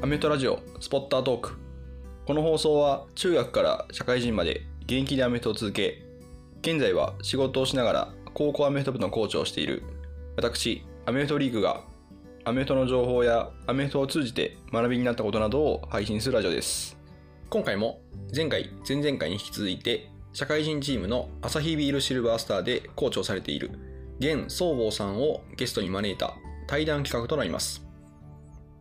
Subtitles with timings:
[0.00, 1.56] アメフトラジオスポッタートーク。
[2.24, 6.04] この放送は中学から社会人まで現役でアメフトを続け
[6.62, 9.82] 現在は仕事をしながら高校アメフト部のコーチをしている。
[10.36, 11.82] 私アメフトリーグが
[12.44, 16.96] アメフトの情報やアメフトを通じて学びになったことなどを配信するラジオです。
[17.50, 18.00] 今回も
[18.32, 23.72] 前回前々回に引き続いて社会人チームのアサヒビールシルバースターでコーチをされている
[24.20, 26.36] 現総合さんをゲストに招いた
[26.68, 27.84] 対談企画となります。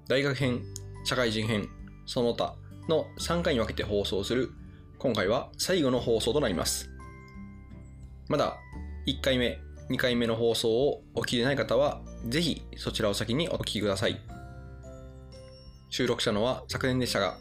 [0.08, 0.62] 大学編
[1.08, 1.70] 社会人編
[2.06, 2.56] その他
[2.90, 4.52] の3回に分けて放送する。
[5.00, 6.90] 今回は最後の放送となります。
[8.28, 8.58] まだ
[9.08, 9.58] 1回目
[9.90, 14.20] 2回目の放送をお聞きでない方はぜひそちらを先にお聞きください。
[15.90, 17.38] 収録したのは昨年でしたが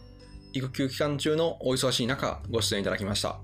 [0.53, 3.41] 育休期間中のお忙しい中ご出演いただきました。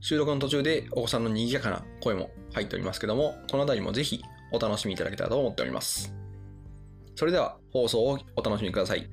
[0.00, 6.17] 収録の途中でお子さんの賑やかな声も入っておりますけどもこの辺りもぜひお楽しみいただけたらと思っております。
[7.18, 9.10] それでは放送をお楽しみください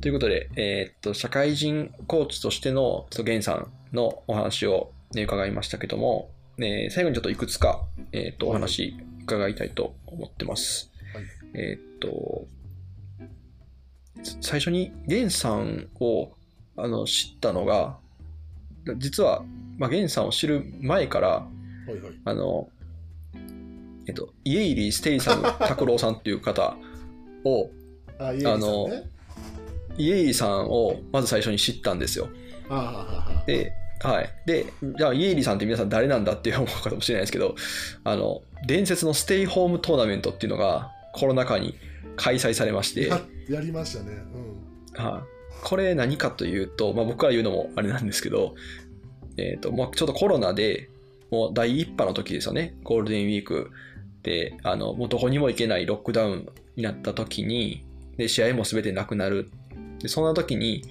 [0.00, 10.90] ということで、えーっと、社会人コーチとしての、ゲンさんのお話を、ね、伺いましたけども、えー最後にちょっといくつか、えーっと、お話伺いたいと思ってます。
[11.12, 12.46] はいえーっと、
[14.40, 16.32] 最初にゲンさんを
[16.78, 17.98] あの知ったのが、
[18.96, 19.44] 実は、
[19.82, 21.46] まあ、ゲンさんを知る前から、は
[21.88, 21.98] いはい。
[22.24, 22.68] あの、
[24.06, 26.76] えっと、家入ステイサム拓郎さんっていう方
[27.44, 27.68] を、
[28.20, 28.38] あ、ね。
[29.98, 32.28] 家入さんをまず最初に知ったんですよ。
[33.48, 34.30] で、はい。
[34.46, 37.56] で、じゃあ家入さんって皆さん誰なんだって思うかもしれないですけど、
[38.04, 41.74] あの、伝説のステイホームトーナメントっていうのがコロナ禍に
[42.14, 44.12] 開催されまして、ややりましたね。
[44.96, 45.04] うん。
[45.04, 45.22] はい、
[45.64, 48.54] これ何かというと、まあ、僕から言うのもあれなんですけど、
[49.36, 50.88] えっ、と、まあ、ちょっとコロナで、
[51.30, 53.70] もう第一波の時ですよね、ゴールデンウィーク
[54.22, 57.84] で、あの、もうどこにも行けないロックダウンになった時に、
[58.16, 59.50] で、試合も全てなくなる。
[60.00, 60.84] で、そんな時に、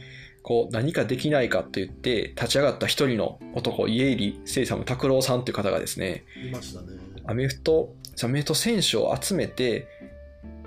[0.44, 6.88] こう、何かできないかと言って、立ち上がった一人の男、家入聖サム拓郎さんという方がですね、いましたね。
[7.26, 9.88] アメフト、アメフト選手を集めて、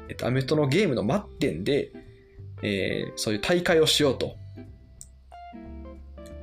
[0.08, 1.90] えっと、アメフトのゲームの末点で、
[2.62, 4.36] えーそういう大会をしようと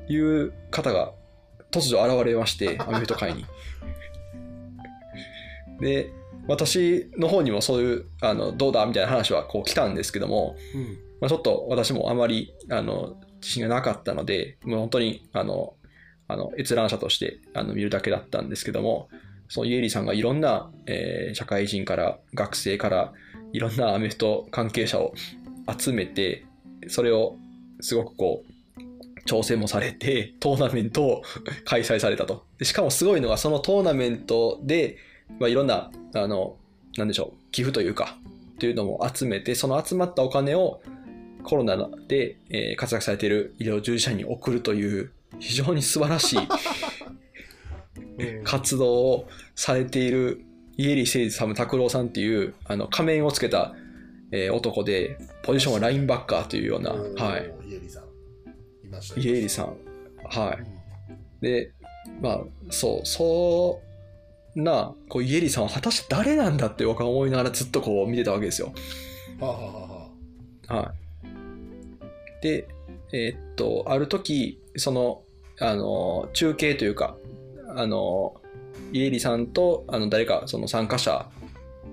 [0.09, 1.13] いう方が
[1.71, 3.45] 突如現れまして、 アメフト界に。
[5.79, 6.11] で、
[6.47, 10.97] 私の方にもそういう、あの、どうだみたいな話はこう来たんですけども、うん。
[11.21, 15.75] まあ、ちょっと私もあまりあの自信がなかったので、もう本当にあの
[16.27, 19.07] あの閲覧者としてあの見るだけだったんですけども、
[19.47, 23.13] そのイエリーさんがいろんな、えー社会人から学生から
[23.53, 25.13] いろんなアメフト関係者を
[25.77, 26.45] 集めて、
[26.87, 27.37] それを
[27.81, 28.50] すごくこう、
[29.31, 31.21] 調整もされて、トーナメントを
[31.63, 32.43] 開催されたと。
[32.57, 34.97] でしかもすごいのが、そのトーナメントで、
[35.39, 36.57] まあ、いろんな、あの、
[36.97, 38.17] なんでしょう、寄付というか、
[38.59, 40.81] というのも集めて、その集まったお金を
[41.43, 41.77] コロナ
[42.09, 50.43] で、えー活躍されている医療従事者に送るという、非常に素晴らしいうん活動をされている
[50.75, 53.73] 家入誠司さん拓郎さんっていうあの仮面をつけた、
[54.31, 57.49] えー男で、ポジションはラインバッカーというような、はい。。
[57.65, 58.00] 家入さ
[58.91, 59.19] ました。
[59.19, 59.77] 家入さん。
[60.23, 61.47] はうん。
[61.47, 61.51] い。
[61.51, 61.71] で、
[62.21, 63.79] まあ、そう、そ
[64.55, 68.73] んな、こう、家入さんは果たして誰なんだって僕は思いながらずっとこう見てたわけですよ。
[69.39, 70.09] はあ、はあは
[70.69, 70.93] あはは
[72.41, 72.43] い。
[72.43, 72.67] で、
[73.13, 75.23] えーっと、ある時、その、
[75.59, 77.17] あの、中継というか、
[77.75, 78.41] あの、
[78.91, 81.29] 家入さんと、あの、誰か、その参加者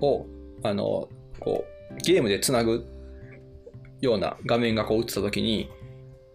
[0.01, 0.25] を、
[0.63, 1.07] あの、
[1.39, 2.85] こう、ゲームでつなぐ
[4.01, 5.69] ような画面がこう映った時に、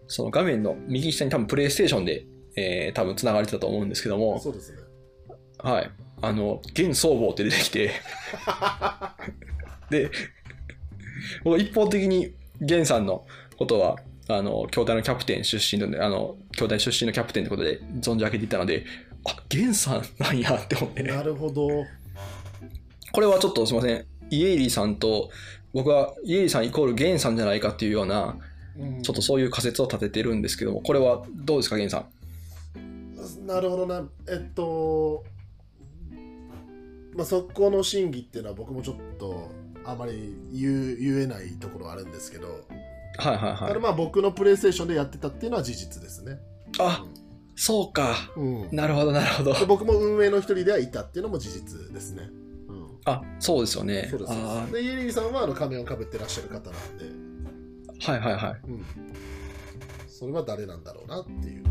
[0.07, 4.17] その画面の右下に多分プレイステーションで、えー多分つながれてたと思うんですけどあ。
[4.17, 4.79] も、そうですね。
[5.59, 5.91] はい。
[6.21, 7.91] あの、現総合って出てきて、
[9.89, 10.09] で、
[11.43, 13.25] 僕一方的に源さんの
[13.57, 18.85] ことは、あの、兄弟のキャプテン出身ので、あの、兄弟出身のキャプテンってことで存じ上げていたので、
[19.25, 21.11] あ、源さんなんやって思ってね。
[21.11, 21.67] なるほど。
[23.11, 24.05] これはちょっとすいません。
[24.29, 25.29] 家入さんと、
[25.73, 28.54] 僕は家入さんイコール源さんじゃないかっていうような、うん
[29.01, 32.05] ちょっとそういう仮説を立ててるんですけども、これはどうですか、源さ
[32.79, 33.47] ん？
[33.47, 34.07] なるほどな。
[34.27, 35.23] えっと、
[37.15, 39.51] まあ、そこの真偽っていうのは僕もちょっと
[39.85, 42.47] あまり言う言えないところはあるんですけど、
[43.17, 43.57] はいはいはい。
[43.67, 46.39] ただまあ僕のプレイステーションでやってたっていうのは事実ですね。
[46.79, 47.05] あ、
[47.55, 48.15] そうか。
[48.35, 49.53] うん、なるほどなるほど。
[49.53, 52.29] で僕も運営の一人ではいたっていうのも事実ですね。
[52.67, 54.07] うんあ、そうですよね。
[54.09, 57.24] そうですあでイエリーさんはあの仮面をかぶってらっしゃる方なんで、ー
[58.01, 58.61] はいはいはい。
[58.67, 58.85] うん、
[60.07, 61.63] それは誰なんだろうなっていう。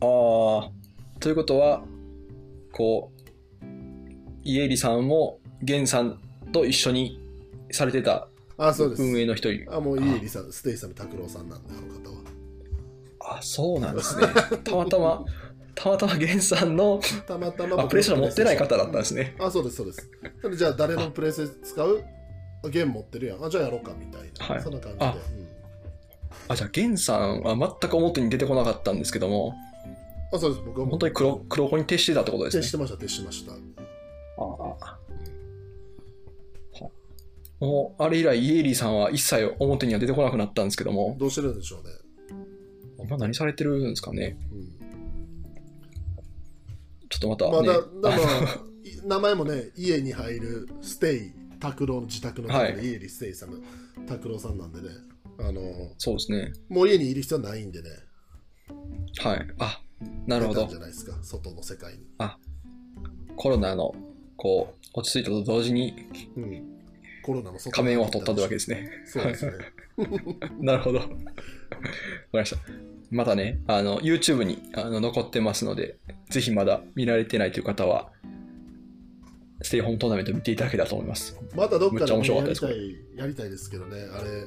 [0.00, 0.70] ああ、
[1.20, 1.82] ということは、
[2.72, 3.12] こ
[3.62, 3.64] う、
[4.44, 6.18] 家入さんも、源さん
[6.52, 7.20] と一緒に
[7.70, 8.28] されてた。
[8.56, 9.64] 運営の一人。
[9.74, 13.36] あ、もう家入さん、ステイサム拓郎さんなんで、あの方は。
[13.38, 14.26] あ、そうなんですね。
[14.62, 15.24] たまたま、
[15.74, 19.34] たまたま源さんのたまたまあプレイステーション持ってない方だったんですね。
[19.40, 20.08] あ、そうです、そうです。
[20.56, 22.04] じゃあ、誰のプレイステーション使う？
[22.64, 23.44] あゲーム持ってるやん。
[23.44, 24.46] あ、じゃあやろうか、みたいな。
[24.46, 25.04] はいそんな感じで。
[25.04, 25.54] あうん
[26.48, 29.54] あ、じゃあ源さんは全く表に出てこなかったんですけども、
[30.32, 30.62] あ、そうです。
[30.64, 32.62] 僕は本当に黒黒子に徹してたってことですね。
[32.62, 33.52] 徹してました、徹してました。
[33.52, 33.56] あ
[34.80, 34.98] あ
[37.60, 41.94] もう、あれ以来、イエリーさんは一切表には出てこなくなったんですけども、どうしてるんでしょうね。
[43.06, 44.36] 今何されてるんですかね。
[44.52, 44.84] うん
[47.10, 47.68] ちょっとまた、ね。
[47.68, 51.32] まあ、だだまあ い名前もね、家に入るステイ、
[51.64, 53.62] 拓郎の自宅のところはいで、家にステイサム、
[54.06, 54.88] 拓郎さんなんでね、
[55.38, 55.62] あの、
[55.96, 56.52] そうですね。
[56.68, 57.88] もう家にいる必要はないんでね、
[59.18, 59.46] はい。
[59.58, 59.80] あ、
[60.26, 60.76] なるほどじ。
[60.76, 62.00] ゃないですか、外の世界に。
[63.36, 63.94] コロナの、
[64.36, 66.06] こう、落ち着いたと同時に
[66.36, 66.62] うん、
[67.22, 68.90] コロナの外仮面を取ったってわけですね。
[69.06, 69.52] そうですね。
[70.60, 70.98] なるほど。
[70.98, 71.18] わかり
[72.32, 72.58] ました。
[73.10, 75.96] またね、あの、YouTube にあの残ってますので、
[76.28, 78.10] ぜひまだ見られてないという方は、
[79.64, 81.36] ステイホームトーナメント見ていただけたらと思います。
[81.56, 84.46] またどっかめっちゃ面で、白かったですねやりたい、やりたいですけどね、あれ、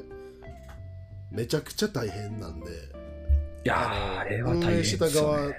[1.31, 2.73] めちゃくちゃ大変なんで、い
[3.63, 5.55] やー、あれは大変ですよね。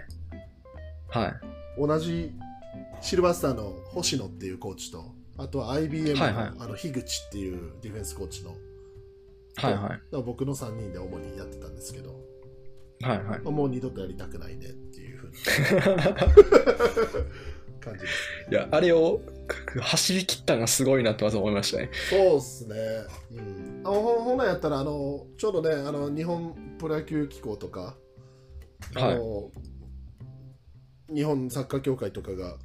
[1.08, 1.34] はい。
[1.76, 2.32] 同じ
[3.00, 8.54] シルバースターの星野っていうコーチと、あとは IBM の,、はいはいあの樋口っていうディフェンスコーチの、
[9.56, 10.22] はいはい。
[10.22, 12.14] 僕の3人で主にやってたんですけど、
[13.02, 13.40] はいはい。
[13.40, 16.16] もう二度とやりたくないねっていうふうな
[17.78, 18.12] 感じです
[18.50, 19.20] いや、あれを
[19.80, 21.84] 走り切ったのがすごいなとまず思いましたね。
[21.84, 21.90] ね。
[22.10, 22.74] そうっすね。
[23.32, 27.96] うん、あほ本来やったらあの、ちょうどね、あの日本プロ野球機構とか、
[28.94, 29.50] あの
[31.12, 32.56] 日本サッカー協会とかが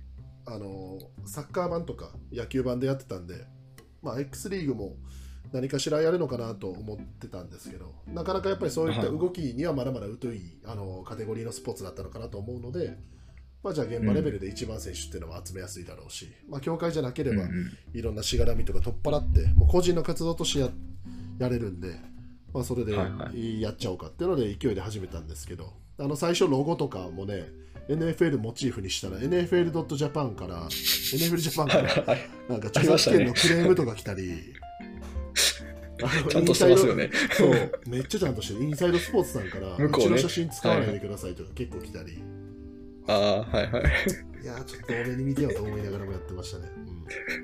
[0.45, 3.45] あのサッカー版とか野球版でやってたんで、
[4.01, 4.95] まあ、X リーグも
[5.53, 12.97] 何かしらやるのかなと思ってたんですけどなかなかやっぱりそういった動きにはまだまだ疎いあのカテゴリーのスポーツだったのかなと思うので、
[13.63, 17.43] まあ、じゃあ現場レベルで一番選手っていうのは集めやすいだろうし、まあ、協会じゃなければ
[17.93, 20.69] いろんなしがらみとか取っ払ってもう個人の活動としてや
[21.39, 21.95] やれるんで、
[22.53, 27.47] まあ、それでやっちゃおうかっていうので勢いで始めたんですけどあの最初ロゴとかもね
[27.89, 32.29] NFL モチーフにしたら NFL.Japan から NFL ジャパンから はい。
[32.49, 34.53] なんか著作権のクレームとか来たり、
[36.29, 37.09] ちゃんとしてますよね。
[37.33, 38.63] そう、めっちゃちゃんとしてる。
[38.63, 39.85] インサイドスポーツさんから、うね。
[39.85, 42.19] うちの写真使わないでくださいとか結構来たり、
[43.07, 43.13] あ
[43.51, 43.83] あ、はいはい。
[44.43, 46.69] いやー、ちょっと多めに見てよと思いながらもやってましたね。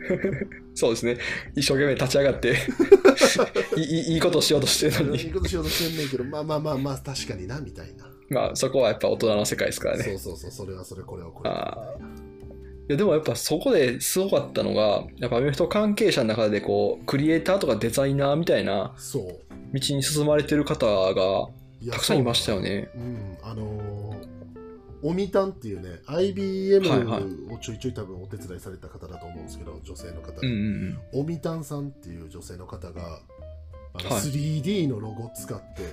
[0.76, 1.18] そうですね。
[1.56, 2.56] 一生懸命立ち上がって
[3.78, 8.10] い い、いいことをしようとしてるうん、のに、いいことしようとしてんねんけど、まあまあまあまあ、確かにな、みたいな。
[8.30, 10.04] まあそこはやっぱ大人の世界ですからね。
[10.04, 11.96] そうそうそう、それはそれ、これはこれは。
[12.90, 18.96] いやでもやっぱそこですごかったのが、やっぱアメフト関係者の中でこう、クリエイターとかデザイナーみたいな。
[19.72, 21.48] 道に進まれてる方が
[21.92, 22.62] たくさんいましたよ。
[22.62, 22.90] ね。
[22.92, 24.09] そううん、あのー
[25.02, 27.24] オミタンっていうね、IBM はいはい。
[27.54, 31.22] をちょいちょい多分お手伝いされた方だと思うんですけど、女性の方で、うんうんうん。
[31.22, 33.20] オミタンさんっていう女性の方が、
[33.94, 34.22] あのはい。
[34.22, 35.84] 3D のロゴを使って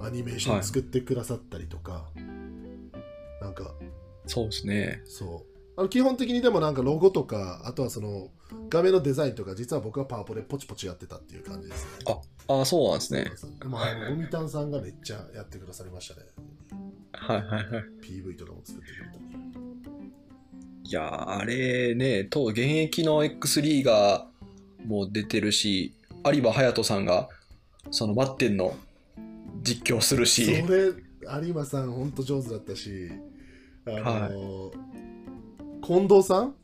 [0.00, 2.06] アニメーション作ってくださったりとか、
[3.40, 3.74] なんか
[4.26, 5.02] そうですね。
[5.04, 5.52] そう。
[5.76, 8.28] あの基本的にでもなんかロゴとかあとはその
[8.68, 12.14] 画面のデザインとか実は僕はパワポでポチポチやってたっていう感じですね。
[12.48, 13.30] ああ、そうなんですね。
[13.60, 16.26] でもあのオミタンさんがめっちゃやってくださりましたね
[17.12, 17.84] はいはいはい。
[18.02, 19.22] PV とかも作ってくれたり。
[20.84, 25.94] いやーあれね、と現役の X リーガーも出てるし、
[26.26, 27.28] 有馬隼人さんが
[27.90, 28.76] そのマッテンの
[29.62, 30.92] 実況するし、それ
[31.44, 33.10] 有馬さんほんと上手だったし
[33.86, 34.72] あの、
[35.82, 36.54] 近藤さん？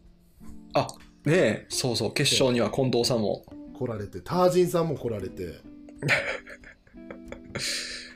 [0.75, 0.87] あ
[1.25, 3.45] ねえ、そうそう、決勝には近藤さんも。
[3.75, 5.61] 来られてタージンさんも来られて。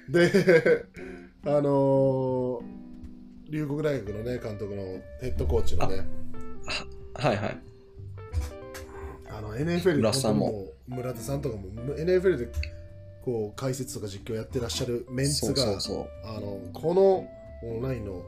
[0.11, 0.85] で
[1.45, 2.83] あのー
[3.53, 4.83] 龍谷大学のね監督の
[5.21, 6.07] ヘッドコーチのね
[7.15, 7.59] はいはい。
[9.31, 10.13] あの NFL で村
[10.89, 12.49] 村田さんとかも NFL で
[13.25, 15.65] こう解説とか実況やってらっしゃるメンツが。
[15.65, 17.29] あのこの
[17.65, 18.23] オンラインの、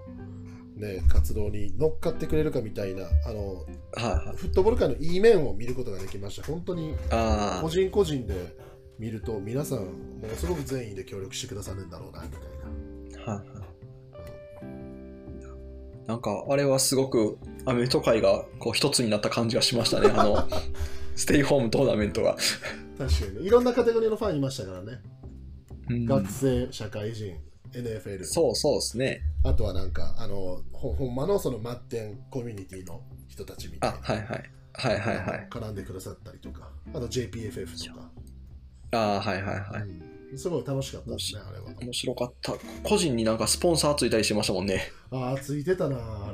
[0.77, 4.37] ね、活動に乗っかってくれるかみたいなあのはいはい。
[4.37, 8.57] フットボール界のいい面を見ることができました本当にあ個人個人で
[8.99, 12.54] 見ると皆さんものすごく善意で協力してくださるんだろうなみたいなあ、
[13.27, 13.45] はいはい。
[16.07, 20.11] なんか、あれはすごくアメフト界がこう一つになった感じがしましたね。
[20.15, 20.49] あの、
[21.17, 22.37] ステイホームトーナメントが。
[22.99, 25.01] 確かにねいろんなカテゴリーのファンいましたからね、
[25.91, 27.37] うん学生社会人
[27.73, 29.23] NFL そうそうですね。
[29.43, 33.99] あとはなんか、あの、ほほんまのそのマッテンコミュニティの人たちみたいあ、な。
[34.01, 34.51] はいはい。
[34.75, 35.49] はいはいはい。
[35.51, 38.11] 絡んでくださったりとか、あと JPFF とか。
[38.93, 39.83] あはいはいはい。
[39.83, 41.67] うんすごい楽しかったですね、あれは。
[41.81, 42.55] 面白かった。
[42.83, 44.91] 個人になんかスポンサーついたりしてましたもんね。
[45.11, 46.33] ああ、ついてたな、あ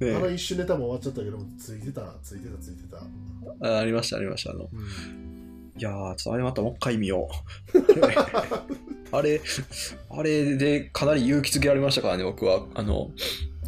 [0.00, 0.08] れ。
[0.08, 3.68] ねあの一瞬ネタも終わっちゃったけど、ついてた、ついてた、ついてた。
[3.68, 4.50] あありましたありました。
[4.50, 5.30] あのうん
[5.76, 7.28] いやー、ちょっとあれまたもう一回見よ
[7.74, 7.78] う。
[9.16, 9.40] あれ、
[10.10, 12.66] あれでかなり勇気づけられましたからね、僕は。
[12.74, 13.10] あの、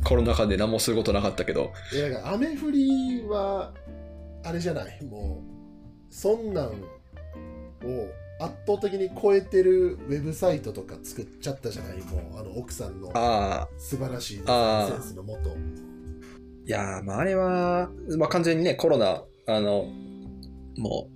[0.05, 1.73] コロナ禍で何もすることなかったけど。
[1.95, 3.73] いや、雨降りは、
[4.45, 5.43] あれじゃない、も
[6.11, 6.71] う、そんなんを
[8.45, 13.09] 圧倒的に超えてるウェブサイトとか作っちゃったじゃない、もう、あの奥さんの。
[13.79, 15.51] 素晴らしいデザインセンスのもと。
[16.65, 19.87] いやー、まあ、あれは、まあ、完全にね、コロナ、あの、
[20.77, 21.09] も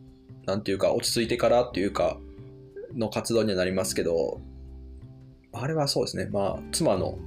[0.45, 2.19] う、なんていうか、落ち着いてからっていうか、
[2.95, 4.41] の活動にはなりますけど、
[5.53, 7.19] あれはそうですね、まあ、妻の、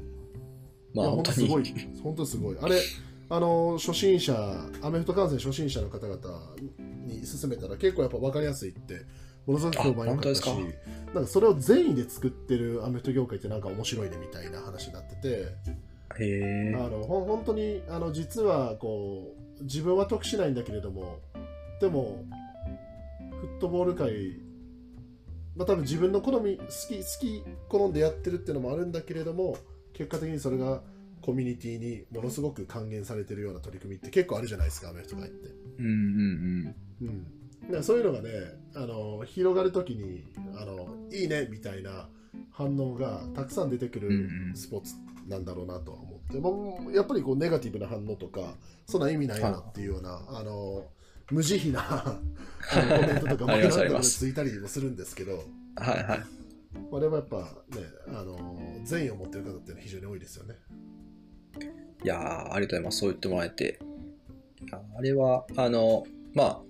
[0.93, 2.57] まあ、本当に、すごい、本当すごい。
[2.61, 2.79] あれ、
[3.29, 4.35] あの、初心者、
[4.81, 6.17] アメフト観戦初心者の方々
[7.05, 9.01] に勧めたら結構やっぱ分かりやすいって、
[9.45, 10.43] ものすごく評判良かったし
[11.13, 15.47] なんかそれを善意で作ってるアメフト業界ってなんか面白いねみたいな話になってて、
[16.75, 21.19] あの本当にあの実はこう自分は得しないんだけれども、
[21.81, 22.23] でも、
[23.41, 24.39] フットボール界、
[25.55, 29.57] まあ多分自分の好み、好き、好き、好んでやってるっていうのもあるんだけれども、
[29.93, 30.81] 結果的にそれが
[31.21, 35.49] コミュニティにものすごく還元されてるような取り組みって結構あるじゃないですか、アメフト界って。
[35.79, 37.38] うんうんうん、だか
[37.69, 38.29] らそういうのがね
[38.75, 40.23] あの広がるときに
[40.55, 42.09] あのいいねみたいな
[42.51, 44.95] 反応がたくさん出てくるうんうんスポーツ
[45.27, 48.55] なんだろうなとは思って、もうやっぱりこうネガティブな反応とか
[48.87, 50.87] そんな意味ないなっていうような、あの
[51.29, 52.19] 無慈悲な
[52.73, 55.83] コメントとかもいろんなとついたりもするんですけど、うん。
[55.83, 56.19] はいはい。
[56.91, 57.45] まあ、でもやっぱね
[58.07, 60.55] あの善意を持ってる方っていうのは非常に多いですよね。
[62.03, 62.99] いやーありがとうございます。
[62.99, 63.79] そう言ってもらえて。
[64.97, 66.61] あれは、あの、まあ、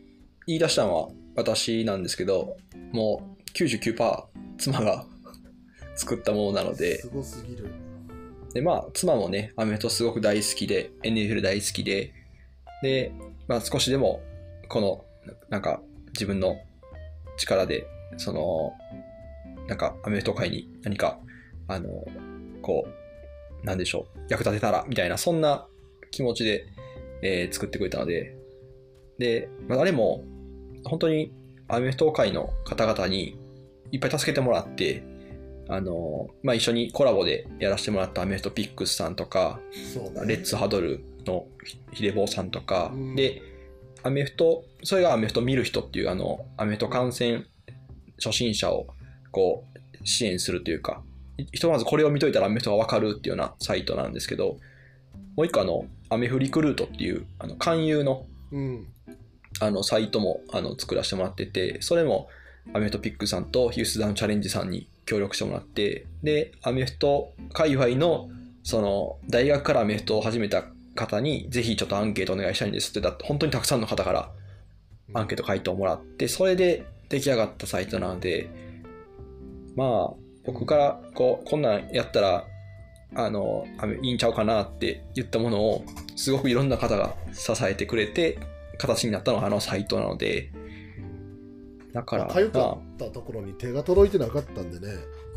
[0.49, 2.57] 言い出したのは私なんですけど、
[2.91, 4.23] もう99%
[4.57, 5.05] 妻が
[5.95, 7.69] 作ったものなので、すごすぎる。
[8.55, 12.13] で、まあ、妻もね、アメフトすごく大好きで、NFL 大好きで、
[12.81, 13.11] で、
[13.47, 14.23] まあ、少しでも、
[14.69, 15.05] この、
[15.49, 16.57] なんか、自分の
[17.37, 17.85] 力で、
[18.17, 18.73] その、
[19.67, 21.19] なんか、アメフト界に何か、
[21.67, 21.89] あの、
[22.63, 22.87] こ
[23.61, 25.67] う、なんでしょう、役立てたら、みたいな、そんな
[26.09, 26.65] 気持ちで、
[27.21, 28.35] えー作ってくれたので、
[29.19, 30.23] で、まあ、あれも、
[30.83, 31.31] 本当に
[31.67, 33.37] アメフト界の方々に
[33.91, 35.03] いっぱい助けてもらって、
[35.67, 39.59] あの、まあ、一緒にコラボでやらせてもらったアメフトピックスさんとか、
[40.15, 41.45] ねレッツハドルの
[41.91, 43.41] ヒデボーさんとか、うんで、
[44.03, 47.45] アメフト、それがアメフト見る人っていう、あの、アメフト観戦
[48.17, 48.87] 初心者を
[49.31, 49.63] こ
[50.01, 51.03] う支援するというか、
[51.37, 54.57] いひとまずこれを見といたらアメフトがわかるっていうようなサイトなんですけど、
[55.35, 58.87] もう一個あの、アメフリクルートっていう、あの、勧誘のうん。
[59.59, 62.27] あの、サイトも、あの、作らせてもらってて、それも、
[62.73, 68.29] アメフトピックさんとヒュースダウンチャレンジさんに協力してもらって、で、アメフト界隈の、
[68.63, 70.63] その、大学からアメフトを始めた
[70.95, 74.31] 方に、ぜひちょっとアンケートお願いしたいんですって、だって本当にたくさんの方から
[75.13, 78.49] アンケート回答をもらって、それで出来上がったサイトなので、
[79.75, 80.13] まあ、
[80.45, 82.45] 僕から、こう、こんなんやったら、
[83.15, 83.65] あの、
[84.03, 85.83] いいんちゃうかなって言ったものを、
[86.15, 88.37] すごくいろんな方が支えてくれて、
[88.79, 90.51] 形になったのがあのサイトなので、
[91.93, 94.95] だから、かゆかまったところに手が届いてなかったんでね、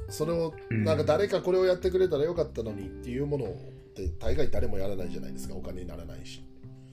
[0.09, 0.85] それをうん。
[0.85, 3.49] なんか誰かこれをやってくれたらよかったのにっていうものっ
[3.95, 6.43] て大概誰もやらないじゃないですか、お金にならないし。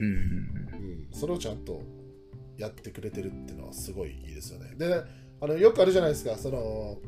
[0.00, 1.82] うん、うん、それをちゃんと
[2.58, 4.74] やってくれてるっていうのはすごいいいですよね。
[4.76, 5.02] で、
[5.40, 6.98] あのよくあるじゃないですか、その、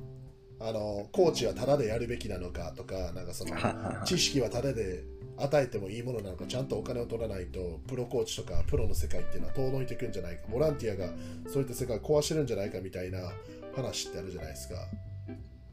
[0.60, 3.56] あのコーチはタダでやるべきなのかとか、なんかその
[4.04, 5.02] 知識はタダで
[5.38, 11.12] 与えてもいいものなのか、ちゃんとお金を取らないと、プロコーチとかプロの世界っていうのは遠のいていくんじゃないか、ボランティアが
[11.48, 13.32] そういった世界を壊してるんじゃないかみたいな
[13.74, 14.74] 話ってあるじゃないですか。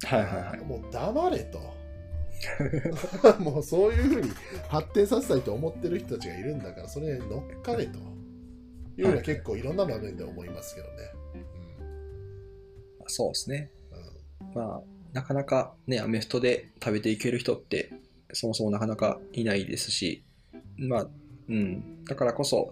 [0.05, 0.59] はいはいはい。
[0.65, 1.59] もう黙れと。
[3.39, 4.29] もうそういうふうに
[4.69, 7.99] 発展させたいと思ってる人たちがいるんだから、それに乗っかれと
[8.97, 10.93] いうのは結構いろんな場面で思いますけどね。
[13.07, 13.71] そうですね。
[13.91, 14.81] うんうんまあ、
[15.13, 17.91] なかなかね、アメフトで食べていける人って、
[18.33, 20.24] そもそもなかなかいないですし、
[20.77, 21.07] まあ、
[21.50, 22.71] うん、だからこそ、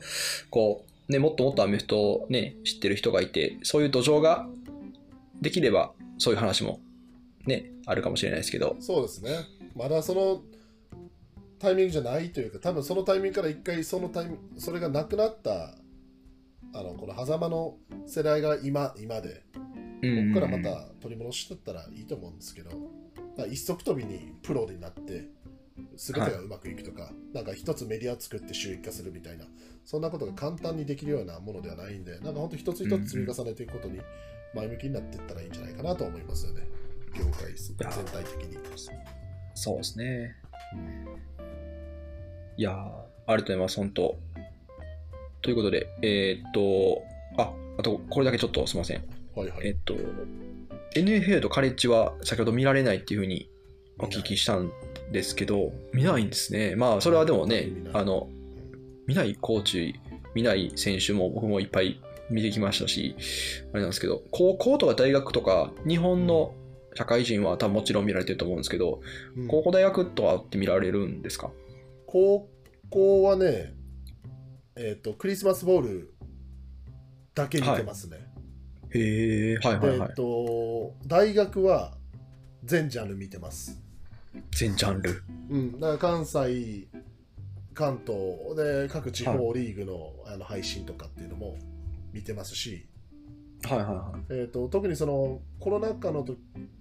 [0.49, 4.47] こう、ね、もっともっとアメフトをね、知ってる人がいて、そういう土壌が
[5.41, 6.79] できれば、そういう話も
[7.45, 9.45] ね、あるかもしれないですけど、そうですね。
[9.75, 10.41] まだその
[11.59, 15.75] タイミングじゃないというか、多分そのタイミングから一回そのタイミング、それがなくなった、
[16.73, 19.43] あのこの狭間の世代が今、今で、
[20.01, 22.69] うんここからまた取り戻してったらいいと思うんですけど、
[23.37, 25.25] まあ一足飛びにプロになって、
[25.95, 29.45] 全てがうまくいくとか、なんか一つメディア作って収益化するみたいな、
[29.85, 33.99] そんなことが簡単にできるようなものではないんで、なんか本当一つ一つ積み重ねていくことに
[34.53, 36.67] 前向きになっていったらいいんじゃないかなと思いますよね、
[37.17, 38.57] 業界全体的に。
[39.53, 40.35] そうですね。
[42.57, 44.19] いやー、ありがとうございます、本当。
[45.41, 47.03] ということで、えーっと、
[47.37, 49.03] あ、あと、これだけちょっとすみません。
[49.35, 49.67] はいはい。
[49.67, 49.95] えっと、
[50.95, 53.49] NFL とカレッジは先ほど見られないっていうふうに
[53.99, 54.71] お聞きしたん
[55.11, 56.75] ですけど、見ないんですね。
[56.75, 58.29] まあ、それはでもねあの、
[59.07, 59.95] 見ないコーチ、
[60.35, 63.15] 見ない選手も僕もいっぱい見てきましたし、
[63.71, 66.53] あれなんですけど、高校とか大学とか、日本の
[66.93, 69.01] 社会人は多分もちろん見られてると思うんですけど、
[69.37, 71.51] うん高校大学とかって見られるんですか？
[72.05, 72.49] 高
[72.89, 73.73] 校はね、
[74.75, 76.13] えっ、と、クリスマスボール
[77.33, 78.17] だけ見てますね。
[78.89, 80.15] へえ、はいではいはいえっ。
[80.15, 81.97] と、大学は
[82.63, 83.81] 全ジャンル見てます。
[84.51, 85.23] 全ジャンル。
[85.49, 86.87] うん、だから関西、
[87.73, 91.57] 関東で各地方リーグの,、あの配信とかっていうのも
[92.13, 92.87] 見てますし、
[93.63, 94.41] はいはいはい。
[94.41, 96.37] えっと特にそのコロナ禍の時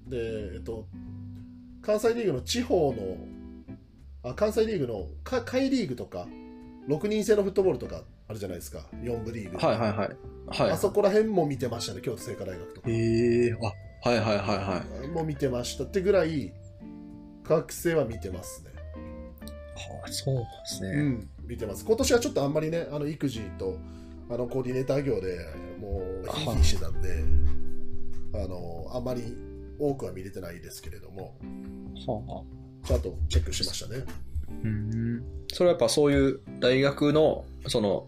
[0.08, 0.86] で、えっと
[1.82, 6.26] 関西リーグの地方のあ関西リーグのか下位リーグとか
[6.88, 10.08] 6人制のフットボールとかあるじゃないですか4部リーグ、はいはいはい。
[10.48, 10.70] はい。
[10.72, 13.52] あそこら辺も見てましたね京都精華大学とかへえ、
[14.04, 15.08] あ、はいはいはいはい。
[15.08, 16.52] も見てましたってぐらい
[17.49, 18.71] 学生は見てますね
[19.76, 20.88] はあ、そうですね。
[20.88, 21.85] うん、見てます。
[21.85, 23.79] 今年はちょっとあんまりね、あの育児と
[24.31, 25.38] あのコーディネーター業で
[25.79, 27.23] もうヒーヒーしてたんで、
[28.35, 29.37] あのあんまり
[29.79, 31.37] 多くは見れてないですけれども、
[32.07, 32.87] はあ。
[32.87, 34.05] ちゃんとチェックしましたね。
[34.65, 35.23] うん。
[35.53, 38.07] それはやっぱそういう大学の、その、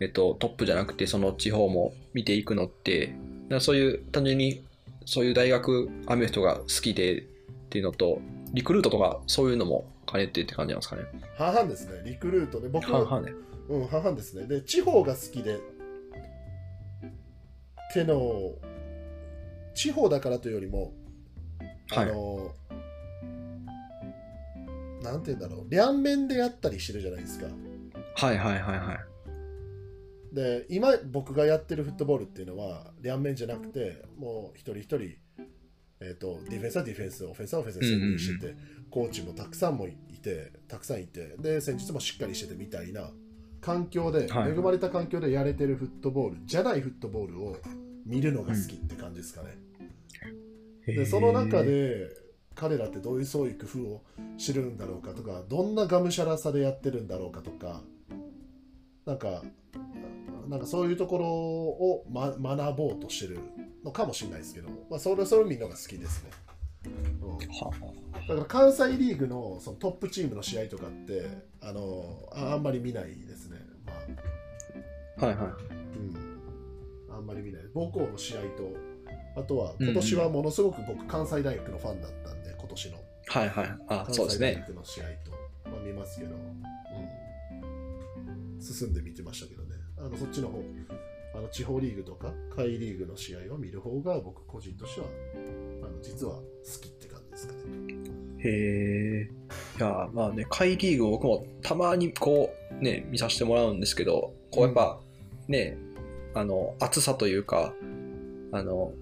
[0.00, 3.14] えっと、トップじゃなくて、その地方も見ていくのって、
[3.60, 4.64] そういう、単純に、
[5.04, 7.24] そういう大学、アメフトが好きでっ
[7.70, 8.20] ていうのと、
[8.52, 11.02] リクルートとかそういうのも兼ねてって感じなんですかね。
[11.36, 13.32] 半々ですね、リクルートで、僕半々ね。
[13.68, 14.46] うん、半々ですね。
[14.46, 15.58] で、地方が好きで、
[17.92, 18.54] ての、
[19.74, 20.92] 地方だからというよりも、
[21.92, 22.12] あはい。
[22.12, 22.52] の、
[25.02, 27.46] なんて言うんだろう、両面でやったりしてるじゃないですか。
[28.14, 28.98] はいはいはいはい。
[30.34, 35.16] で今僕がやってるフットボールっていうのは両面じゃなくてもう一人一人、
[36.00, 38.54] えー、とディフェンスはディフェンスオフェンスはオフェンスでしてて、
[38.90, 43.10] コーチもたくさんもいてたくさんいてで戦術もしっかりしててみたいな。
[43.60, 44.52] 環境で、はい。
[44.52, 47.56] 恵まれた環境でやれてるフットボールじゃないフットボールを
[48.06, 49.58] 見るのが好きって感じですかね。
[50.86, 52.08] でその中で
[52.54, 54.04] 彼らってどういうそういう工夫を
[54.38, 57.82] 知るんだろうかとかどんながむしゃらさでやってるんだろうかとか
[59.08, 59.42] なんか
[60.48, 63.40] なんかそういうところを、ま、学ぼうとしてる
[63.82, 66.30] のかもしれないですけど、まあ、それそれを見るのが好きですね、
[67.22, 67.38] うん、は
[68.28, 71.26] だから関西リーグのそのトップチームの試合とかって
[71.62, 73.92] あのああんまり見ないですね、ま
[75.22, 75.26] あ。
[75.26, 75.46] はいはい。
[75.46, 77.62] うん、あんまり見ない。
[77.74, 78.76] 母校の試合と
[79.40, 82.98] あとは今年はものすごく僕関西大学のファンだったんで今年の。
[83.26, 83.66] はいはい。
[83.88, 84.50] あ、関そうですね。
[84.50, 85.30] 西大学の試合と、
[85.70, 86.62] まあ、見ますけど、うん、
[88.60, 89.76] 進んで見てましたけどね。
[89.98, 90.62] あのそっちの方。
[91.34, 95.06] あの地方リーグとか下位リーグの試合を見る方が僕個人としては
[95.82, 96.42] あの実は好
[96.80, 97.60] きって感じですかね。
[98.38, 99.30] へえ。
[99.78, 105.00] いや、まあね、下位リーグ僕もたまにこう、ね、見させてもらうんですけど、こうやっぱ、
[105.48, 105.76] ね、
[106.34, 107.74] あの、熱さというか、
[108.52, 108.92] あの、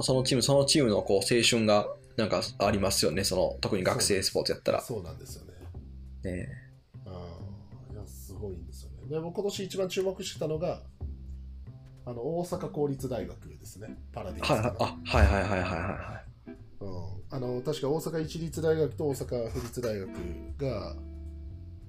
[0.00, 4.80] そのチーム、そのチームのこう青春がなんかありますよね、その、特に学生スポーツやったら。
[4.80, 5.52] そうなんですよね。
[6.24, 6.48] ね、
[9.12, 10.80] ですよねで僕今年一番注目してたのが
[12.04, 16.22] あの大阪公立大学ですねパラディンスはいはい、あ、はいはいはいはいは
[16.80, 16.88] うん、
[17.30, 20.08] あの確か大阪一律大学と大阪府立大学
[20.58, 20.96] が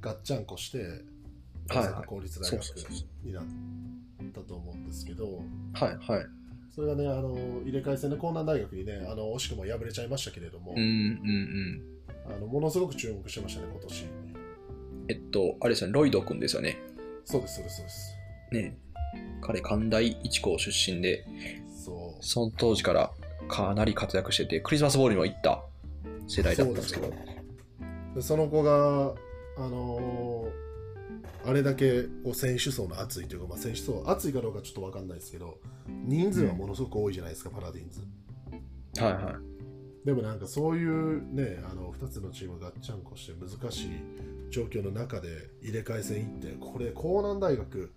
[0.02, 0.86] ガッチャンコして
[1.68, 2.64] 大はいはい阪公立大学
[3.24, 3.44] になっ
[4.34, 5.30] たと思うんですけどい。
[5.74, 6.26] はいはい。
[6.76, 12.36] それがねあの入れ替え戦で江南大学にねあの惜しくも敗れちゃいましたけれども、うんうんうん。
[12.36, 14.06] あのものすごく注目してましたね今年
[15.10, 16.78] えっと、あれですよね、ロイド君ですよね。
[17.26, 18.16] そうですそうですそうです。
[18.52, 18.78] ね。
[19.42, 21.26] 彼、関大一高出身で、
[21.84, 22.26] そう。
[22.26, 23.12] その当時から
[23.48, 25.64] かなり活躍してて、クリスマスボールにも行った
[26.28, 27.14] 世代だったんですけど。
[28.16, 29.14] そその子が、
[29.58, 30.64] あのー
[31.46, 35.58] あれだけこう選手層の厚いというか、まあ、選手層厚いかどうかちょっと分かんないですけど
[35.88, 38.02] 人数はものすごく多いじゃないですか、パラディンズ。
[39.02, 39.53] はいはい。
[40.06, 43.90] でもなんかそういうねあの2つのチームがガッチャンコして難しい
[44.52, 47.94] 状況の中で入れ替え戦行ってこれ江南大学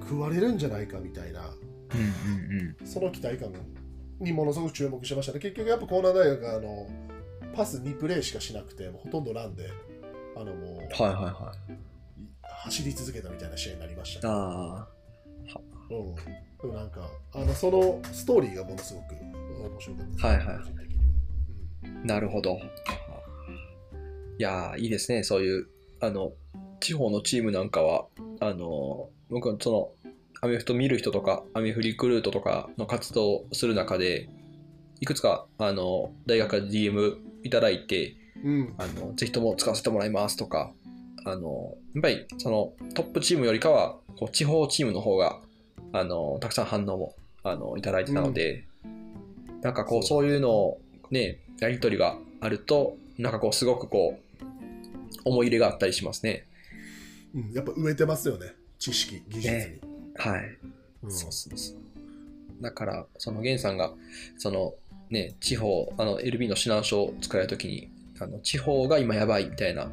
[0.00, 3.52] 食われるんじゃないかみたいなうんうんその期待感
[4.20, 5.40] にものすごく注目してましたね。
[5.40, 6.88] 結局やっぱ江南大学があの
[7.54, 9.70] パス2プレーしかしなくて、もうほとんどランで、
[10.36, 11.78] あのもう、はいはいはい。
[12.64, 14.88] 走り続けたみたいな試合になりましたけど、あ。
[15.88, 16.22] うん、で
[16.64, 20.46] もなんかあの、そのストーリーがものすごく面白かったです、はいはい
[22.06, 22.60] なるほど。
[24.38, 25.24] いやー、いいですね。
[25.24, 25.66] そういう、
[26.00, 26.32] あの、
[26.80, 28.06] 地方のチームなんかは、
[28.40, 34.28] あの、僕はその、アメフト見る人とか、アメフリクルートとかの活動をする中で、
[35.00, 38.14] いくつか、あの、大学から DM いただいて、
[38.44, 38.52] うん。
[38.52, 40.72] うんあの、ぜひとも使わせてもらいますとか、
[41.24, 45.40] あの、やっぱりそのトップチームよりかは、こう地方チームの方が、
[45.92, 48.64] あの、たくさん反応も、あの、いただいてたので、
[49.62, 54.46] なんかこう、そういうのをね、やりとりがあると、なんかこう、すごくこう、
[55.24, 56.46] 思い入れがあったりしますね。
[57.34, 59.60] うん、やっぱ植えてますよね、知識、技術に。
[59.60, 59.80] ね
[60.16, 60.58] はい。
[61.02, 61.76] うんそうそうそう。
[62.62, 63.92] だから、その源さんが、
[64.38, 64.74] その
[65.10, 69.88] ね、地方、あの、LB の指南書を作られるときに、あの、地方が今やばいみたいな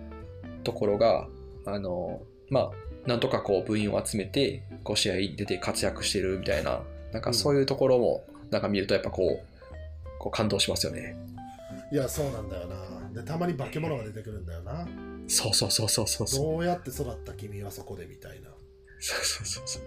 [0.64, 1.28] ところが、
[1.66, 2.72] あの、まあ、
[3.08, 9.53] なんとかこう部員を集めて、こう試合に出て活躍してるみたいな、なんかそういうところも、なんか見るとやっぱこう、
[10.24, 11.18] こう感動しますよね。
[11.92, 13.22] いや、そうなんだよな。
[13.22, 14.88] で、たまに化け物が出てくるんだよな。
[15.28, 16.46] そうそうそうそうそうそう。
[16.54, 18.50] どうやって育った君はそこでみたいな。
[19.00, 19.80] そうそうそうそ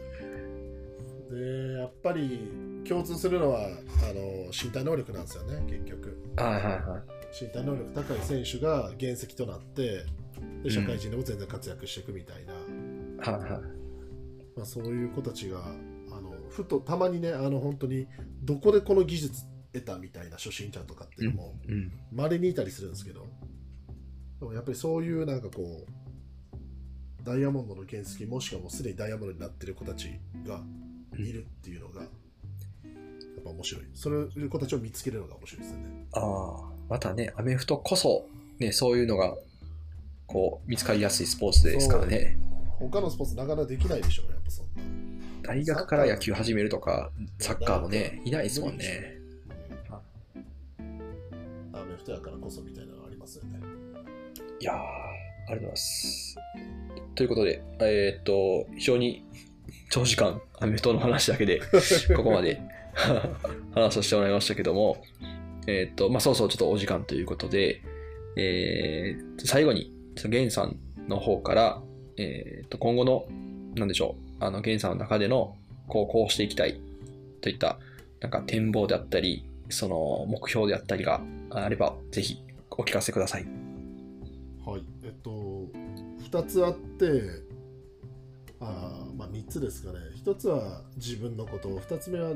[1.30, 1.34] う。
[1.34, 3.68] で、やっぱり共通するのは、あ
[4.12, 6.18] の、身体能力なんですよね、結局。
[6.36, 7.44] はいはいはい。
[7.44, 10.04] 身体能力高い選手が原石となって、
[10.62, 12.52] で社会人でも全然活躍していくみたいな、
[13.32, 13.50] はいはい。
[14.54, 15.64] まあ、そういう子たちが、
[16.12, 18.06] あのふとたまにね、あの本当に
[18.42, 19.46] どこでこの技術
[19.80, 21.92] 得たみたいな初心者とかっていうのも、うん。
[22.12, 23.26] まれにいたりするんですけど、
[24.40, 25.92] でもやっぱりそういうなんかこう、
[27.24, 30.10] ダイヤモンドの原石、もしくはもうすでにダイヤモンドになってる子たち
[30.46, 30.62] が
[31.18, 33.84] いるっていうのが、やっぱ面白い。
[33.94, 36.06] そういう子たちを見つけるのが面白いですよね。
[36.12, 39.36] ああ、またね、アメフトこそ、ね、そういうのが、
[40.26, 42.38] こう、見つかりやすいスポーツですからね。
[42.78, 44.82] 他のスポーツなかなかできないでしょ、やっぱそんな。
[45.42, 49.15] 大学から野球始めるとか、サッカーもね、いないですもんね。
[52.06, 53.58] アメフトやからこそみたいなのありますよね。
[54.60, 54.80] いやー、あ
[55.48, 56.36] りがとうございます。
[57.14, 59.24] ということで、えーっと、非常に
[59.90, 61.60] 長時間、アメフトの話だけで、
[62.16, 62.60] ここまで
[63.74, 65.02] 話させてもらいましたけども、
[65.66, 67.82] えーっと、まあ、そうそう、ちょっとお時間ということで、
[68.36, 69.92] えー最後に、
[70.28, 71.82] ゲンさんの方から、
[72.16, 73.26] えーっと、今後の、
[73.74, 75.56] なんでしょう、あの、ゲンさんの中での、
[75.88, 76.80] こう、こうしていきたい
[77.40, 77.78] といった、
[78.20, 83.46] なんか展望であったり、その目標であったりがあれば、ぜひお聞かせください。
[84.64, 85.30] はい、えっと、
[86.30, 87.22] 2つあって、
[88.60, 89.98] あーまあ3つですかね。
[90.24, 92.32] 1つは自分のこと、2つ目は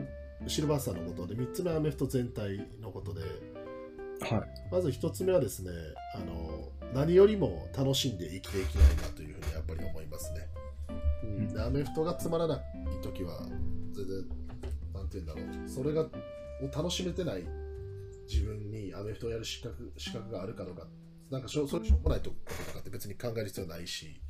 [0.46, 3.20] シルバースターのことで、3つ目はアメフト全体のことで、
[4.20, 4.70] はい。
[4.70, 5.70] まず1つ目はですね、
[6.14, 10.46] あの何よりも楽しんで生きていきたいなというふうにやっぱり思いますね。
[11.24, 12.60] うんアメフトがつまらない
[13.02, 13.42] 時は、
[13.92, 14.28] 全然、
[14.94, 16.08] なんて言うんだろう、それがを
[16.74, 17.44] 楽しめてない
[18.30, 20.86] 自分にアメフトをやる資格資格があるかどうか、
[21.30, 22.30] なんかしょそういうしょうもないこと
[22.64, 24.20] とかって別に考える必要ないし、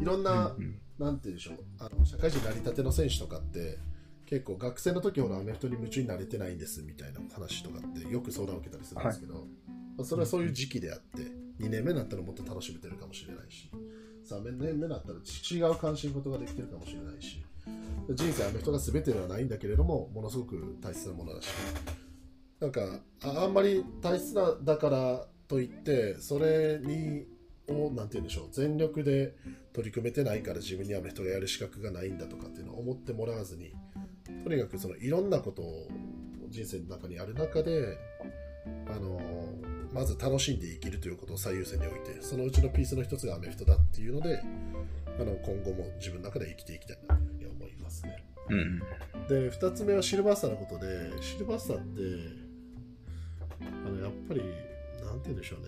[0.00, 1.56] いろんな、うんなんて言うんでしょう。
[1.78, 3.78] あの、社会人なりたての選手とかって、
[4.26, 9.40] 結構学生の時ほどアメフトに夢中になれてないんですみたいな話とかってよく相談を受けたりするんですけど、ま
[10.02, 11.22] あ、それはそういう時期であって、
[11.58, 13.70] 2年目になったらもっと楽しめてるかもしれないし、
[14.28, 17.42] 3年目になったら違う関心事ができてるかもしれないし、
[18.14, 21.48] 人生アメフトが全てではないんだけれども、ものすごく大切なものだし、
[22.60, 27.26] なんかああんまり大切なだからといって、それに
[27.72, 29.34] をなんて言うんでしょう全力で
[29.72, 33.72] 取り組めてないから自分にアメフトがやる資格がないんだとかっていうのを思ってもらわずに
[34.44, 35.88] とにかくそのいろんなことを
[36.48, 37.96] 人生の中にある中で
[38.88, 39.20] あの
[39.92, 44.42] まず楽しんで生きるということを最優先に置いてそのうちのピースの一つがアメフトだっていうので
[45.18, 48.24] あの今後も自分の中で生きていきたいなというふうに思いますね。
[48.48, 48.78] うん。
[49.28, 52.49] で2つ目はシルバースターのことでシルバースターってあ
[53.90, 54.40] のやっぱり
[55.04, 55.66] なんて言うんでしょうね、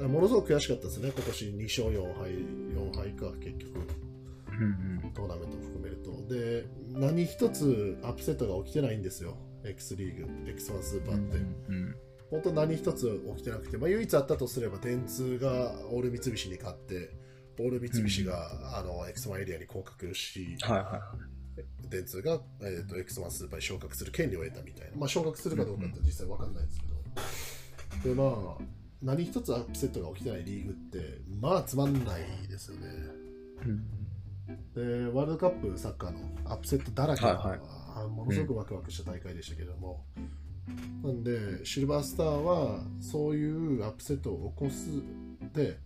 [0.00, 3.78] うん、ものすごく悔しかったですね今年2勝4敗4敗か結局。
[3.80, 4.64] う
[5.08, 6.12] んトーナメントを含めると。
[6.32, 9.36] で何一つアップセットが起きてないんですよ。
[9.64, 11.16] X リーグ X1 スーパー。
[11.16, 11.40] って、う
[11.72, 11.96] ん。
[12.30, 17.10] 本当何一つ起きてなくて、まあ、唯一あったとすれば電通がオール三菱に勝って
[17.58, 21.00] オール三菱が、あの X1 エリアに降格し、はいはいはい。
[21.88, 28.62] 電通が、えー、と X1 スーパーに昇格する権利を得たみたいな、まあ、昇格するかどうかって実際わかんないですけど、でまあ
[29.02, 32.88] 何一つアップセットが起きてないリーグってまあつまんないですよね
[34.74, 37.60] でワールドカップサッカーのアップセットだらけの、はいはい
[38.08, 40.04] ものすごくワクワクした大会でしたけども、
[41.04, 45.00] なんでシルバースターはそういうアップセットを起こす
[45.52, 45.78] で、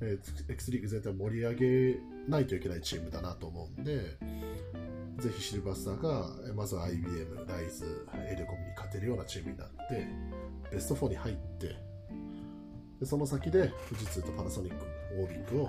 [0.00, 4.16] えー X リーグ全体を盛り上げないといけないチームだなと思うんで
[5.20, 10.06] ぜひシルバースターがえーまずは IBM、ライズ、エルコムに勝てるようなチームになって
[10.72, 11.76] ベスト4に入って
[13.00, 14.84] でその先で富士通とパナソニック、
[15.20, 15.68] オービックを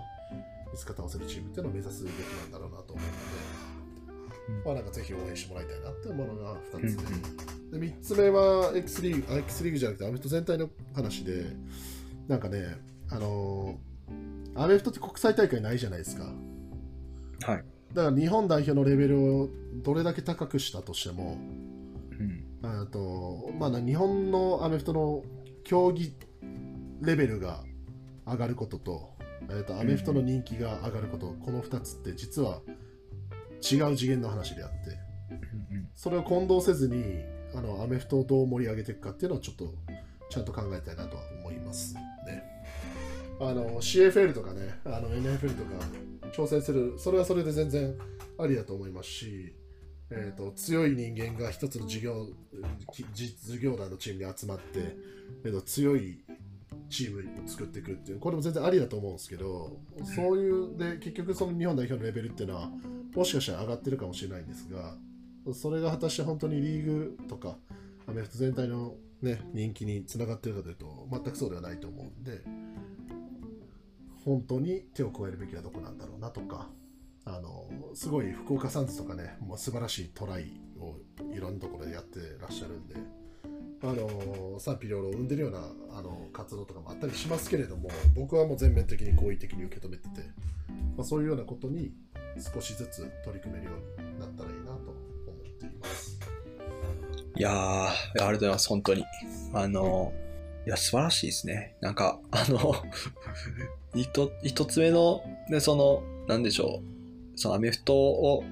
[0.73, 4.63] いつか倒せるチームっていうのを目指すべきなんだろうなと思うので、うん。
[4.65, 11.45] まあなんかぜひ応援してもらいたいなっていうものが2つで、うんで3つ目は X リーグあ X リーグじゃなくてアメフト全体の話で
[12.27, 12.75] なんかね
[13.09, 16.25] あのーアメフトって国際大会ないじゃないですか。
[17.45, 17.63] はい。
[17.93, 19.49] だから日本代表のレベルを
[19.83, 21.37] どれだけ高くしたとしても
[22.11, 22.45] うん。
[22.63, 25.23] あと、まあ、日本のアメフトの
[25.63, 26.13] 競技
[27.01, 27.63] レベルが
[28.25, 29.15] 上がることと,、
[29.49, 32.61] えー、とアメフトの人気が上がること、この2つって実は
[33.61, 34.97] 違う次元の話であって
[35.71, 37.23] うんそれを混同せずに
[37.53, 39.73] あのアメフトをどう盛り上げていくかっていうのはちょっと
[40.29, 42.01] ちゃんと考えたいなとは思いますね。
[43.39, 45.71] あの CFL とかねあの NFL とか
[46.33, 46.95] 挑戦する。
[46.97, 47.95] それはそれで全然
[48.37, 49.55] ありだと思いますし、
[50.11, 52.27] えー、と強い人間が一つの事業
[52.91, 54.95] き事業団のチームに集まって、
[55.45, 56.19] えー、と強い
[56.89, 62.69] チームを作っていくっていうこれも全然ありだと思うんですけどそういうで結局その日本代表のレベルっていうのは
[63.15, 64.95] もしかしたら上がってるかもしれないんですが
[65.53, 67.57] それが果たして本当にリーグとか
[68.07, 72.41] アメフト全体の、ね、人気につながってるかというと全くそうではないと思うんで
[74.25, 76.69] 本当に手を加えるべきはどこなんだろうなとか
[77.25, 80.95] あのすごい福岡サンズとかねもう素晴らしいトライを
[81.33, 82.95] いろんなところでやってらっしゃるんで
[83.83, 85.59] あの賛否両論を生んでるような
[85.97, 90.21] あの活動とかもあったりしますけれども僕はもう全面的に好意的に受け止めてて、
[90.95, 91.91] まあ、そういうようなことに
[92.53, 96.19] 少しずつ取り組めるようになったらいいなと思っています。
[97.35, 99.03] いや、ありがとうございます、本当に。
[99.53, 100.13] あの、
[100.65, 101.75] いや、素晴らしいですね。
[101.81, 102.75] なんか、あの、
[103.95, 106.81] 一一つ目の、ね、その、なんでしょ
[107.35, 108.43] う、そのアメフトを、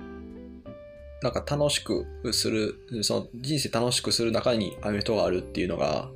[1.22, 6.10] なんか楽しくする、その人生楽しくする中にアメフトがあるっていうのが、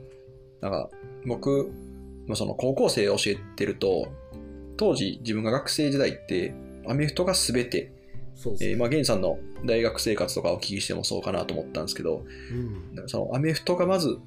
[0.62, 0.90] なんか、
[1.26, 1.72] 僕、
[2.26, 4.08] まあその高校生を教えてると、
[4.78, 6.54] 当時自分が学生時代って、
[6.88, 7.92] アメフトが全て
[8.36, 8.72] そうですね。
[8.72, 14.22] えーまあ、ゲンさんの大学生活とかをお聞きしてもそうかなと思ったんですけど、うんそのアメフトがまず、うん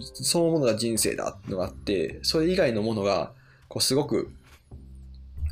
[0.00, 3.32] そのものが人生だってのがあって、それ以外のものが、
[3.68, 4.30] こうすごく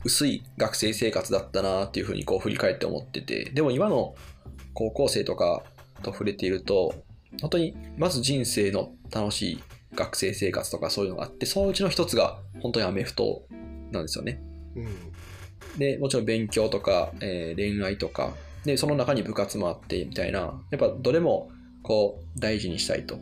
[0.04, 4.14] 薄い学生生活だったなっていうふうにこう振り返って思ってて、でも今の
[4.74, 5.62] 高校生とか
[6.02, 6.94] と触れていると、
[7.40, 9.62] 本当にまず人生の楽しい
[9.94, 13.42] 学生生活とかそういうのがあって、そのうちの一つが本当にアメフト
[13.90, 14.42] なんですよね。
[14.76, 15.12] うん
[15.78, 20.40] で、もちろん勉強とか、えー恋愛とか、で、その中に部活もあって、みたいな、
[20.70, 21.50] やっぱどれも、
[21.82, 23.18] こう、大事にしたいと。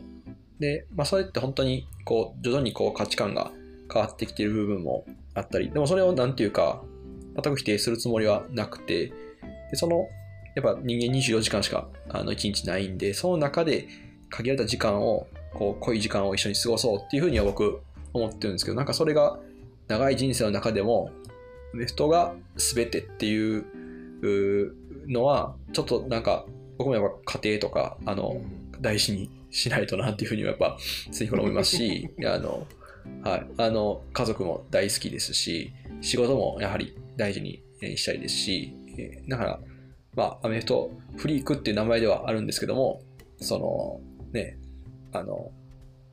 [0.61, 3.51] で、まあ、それって本当に、こう、徐々にこう、価値観が
[3.91, 6.83] 変わってきている部分もあったり、でもそれをなんていうか、
[7.35, 9.13] 全く否定するつもりはなくて、で、
[9.73, 10.07] その、
[10.55, 13.87] やっぱ人間24時間しか、あの、1日ないんで、その中で
[14.29, 17.81] 限られた時間を、こう、濃い時間を一緒に過ごそうっていうふうには僕、
[18.13, 19.39] 思ってるんですけど、なんかそれが、
[19.87, 21.09] 長い人生の中でも、
[21.73, 23.65] アメフトが全てっていう
[25.07, 26.45] のは、ちょっとなんか、
[26.77, 28.41] 僕もやっぱ家庭とか、あの、
[28.79, 30.77] 大事にしないとなっていうふうにはやっぱ、
[31.11, 32.67] 常日頃思いますし、 あの、
[33.23, 39.59] はい、あの、家族も大好きですし、仕事もやはり大事にえーしたいですし、えーだから、
[40.15, 43.01] まあ、アメフトフリークっていう名前ではあるんですけども、
[43.37, 44.57] その、ね、
[45.13, 45.51] あの、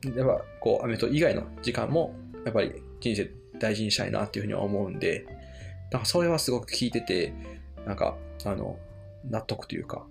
[0.03, 5.25] やっぱこう、アメフト以外の時間も、やっぱり人生大事にしたいなっていうふうには思うんで、
[5.91, 7.33] なんかそれはすごく聞いてて、
[7.85, 8.77] なんか、あの、
[9.29, 10.05] 納得というか、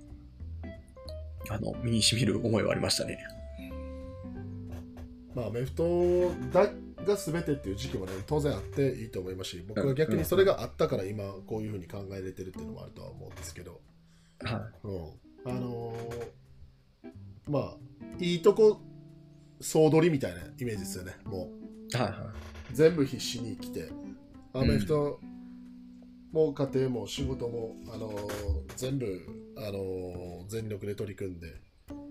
[1.50, 3.18] あの、身に染みる思いはありましたね。
[5.34, 6.68] まあ、アメフトだ
[7.04, 13.80] が全てっていう時期もね当然あっていいと思いますし僕は逆にそれがあったから今こういうふうに考えれてるっていうのもあるとは思うんですけど、
[14.42, 15.10] はうん、
[15.46, 16.38] あのー
[17.48, 17.76] まあ
[18.18, 18.80] いいとこ
[19.60, 21.50] 総取りみたいなイメージですよねも
[21.92, 21.96] い。
[21.96, 22.34] はいはう
[22.72, 23.90] 全部必死に生きて。
[24.54, 25.20] アメフト
[26.32, 28.28] も家庭も仕事も、あのー
[28.76, 29.06] 全部、
[29.56, 31.54] あのー全力で取り組んで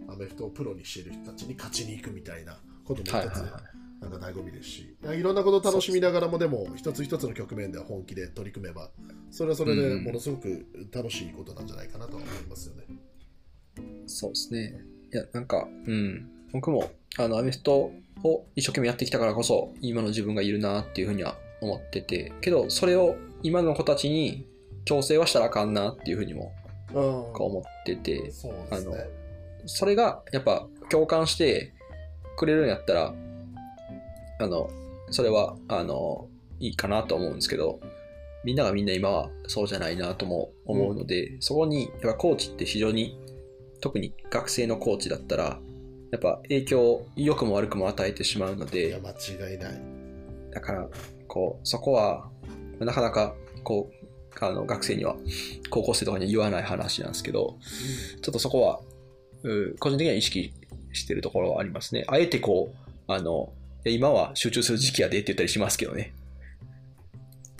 [0.07, 3.13] アメフトをプロにしている人たちに勝ちに行くみたいなことも一い。
[3.13, 3.61] はいつ、はいはい。
[3.99, 8.91] なんか醍醐味ですし、いろんなことを楽しみながらも、でも一つ一つの局面では本気で取り組めば、
[9.31, 12.83] それはそれでものすごく楽しいことなんじゃないかなとは思いますよね。
[14.05, 14.79] そうですね。
[15.11, 16.29] いや、なんか、うん。
[16.53, 17.91] 僕も、あの、アメフト
[18.23, 24.47] を一生懸命やってきたからこそ、今の自分がいるなっていうふうには思ってて、けど、それを今の子たちに
[24.85, 26.53] 強制はしたらあかんなっていうふうにも
[26.93, 29.09] 思ってて、そうですね。
[29.65, 31.73] それがやっぱ共感して
[32.37, 33.13] くれるんやったら、
[34.39, 34.69] あの、
[35.09, 36.27] それは、あの、
[36.59, 37.79] いいかなと思うんですけど、
[38.43, 43.19] みんながみんな今はそうじゃないなとも思うので、そこに、やっぱコーチって非常に、
[43.81, 45.59] 特に学生のコーチだったら、
[46.11, 49.81] やっぱ影響を良くも悪くも与えてしまうのいやで、間違いない。
[50.51, 50.89] だから、
[51.37, 52.27] こう、そこは、
[52.79, 55.15] なかなか、こう、あの、学生には、
[55.69, 57.59] 高校生とかには言わない話なんですけど、
[58.23, 58.79] ちょっとそこは、
[59.43, 60.51] う個人的には意識
[60.93, 62.05] してるところはありますね。
[62.07, 63.53] あえてこう、あの、
[63.85, 66.15] 今は集中する時期やでって言ったりしますけどね。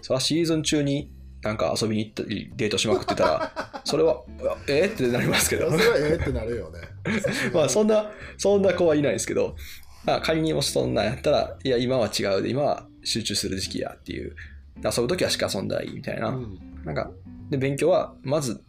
[0.01, 1.11] それはシーズン中に
[1.43, 4.23] なんか遊びに行ったりデートしまくってたら、 それは、
[4.67, 5.77] えーってなりますけどそ。
[5.77, 6.79] れはええってなるよね
[7.53, 9.55] まあそんな、そんな子はいないですけど、
[10.03, 14.35] まあ仮にもしそんなんやったら、いや今は違うで、今は集中する時期やっていう、
[14.83, 16.29] 遊ぶときはしか遊んだらいいみたいな。
[16.29, 17.11] うんなんか、
[17.49, 18.63] で、勉強は、まず、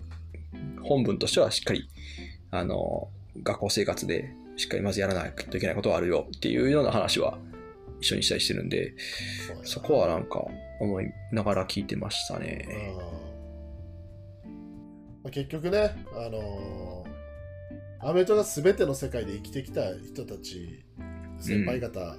[0.82, 1.88] 本文としてはしっかり、
[2.50, 3.08] あの、
[3.44, 7.38] 学校生活でしっかりまずやらないといけないことはあるよっていうような話は
[8.00, 8.94] 一緒にしたりしてるんで、
[9.62, 10.44] そこはなんか
[10.80, 12.66] 思いながら聞いてましたね。
[15.22, 17.08] まあ結局ね、あのー
[18.00, 20.84] アメフトが全ての世界で生きてきた人たち、
[21.40, 22.16] 先輩方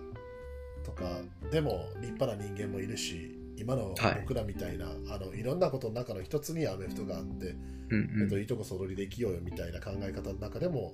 [0.83, 1.03] とか
[1.51, 7.55] でも立派な人間もいるし、今のはい僕らみたいな、い、あのいろんなことの中の一つにアメフトがあって、
[7.89, 10.93] うんえっと、いいとこそろりで生きようよみたいな考え方の中でも、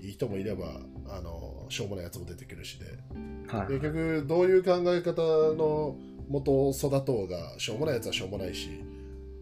[0.00, 3.46] いい人もいれば、あのしょうもないやつも出てくるしで、うん。
[3.48, 3.66] はい。
[3.68, 5.22] 結局どういう考え方
[5.54, 5.96] の
[6.28, 8.68] 元育とうがしょうもないやつはしょうもないし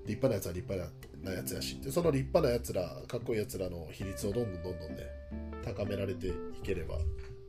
[0.07, 5.03] 立派なやつは立派なやつやしでその立派なやつらかっこいいやつらの比率をどんどんどんどんね
[5.65, 6.97] 高められていければ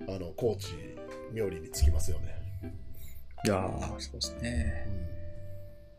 [0.07, 0.73] あのコーチ
[1.33, 2.37] 冥利につきますよね、
[3.45, 4.87] いやー、そうですね。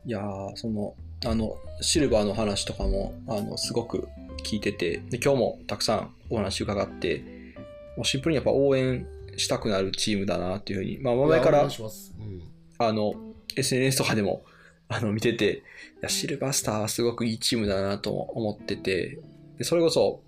[0.04, 0.94] ういやー、その、
[1.26, 4.08] あの、シルバーの話とかも、あの、すごく
[4.44, 7.22] 聞いてて、で、今日もたくさんお話伺って、
[7.96, 11.70] もうシンプルにやっぱ応援したくなるチームだなっていうふうに、まあ、ん、前からうん。
[12.78, 13.14] あの、
[13.56, 14.44] SNS とかでも、
[14.88, 15.60] あの、見てて、い
[16.02, 19.18] や、シルバースターはすごくいいチームだなと思ってて、
[19.58, 20.22] で、それこそ、